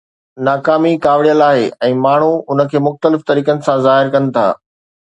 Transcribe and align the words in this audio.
ناڪامي 0.45 0.93
ڪاوڙيل 1.03 1.43
آهي 1.49 1.67
۽ 1.89 1.91
ماڻهو 2.07 2.33
ان 2.55 2.65
کي 2.73 2.77
مختلف 2.89 3.29
طريقن 3.31 3.57
سان 3.69 3.79
ظاهر 3.89 4.05
ڪن 4.17 4.23
ٿا. 4.39 4.47